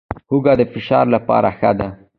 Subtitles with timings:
[0.29, 1.87] هوږه د فشار لپاره ښه ده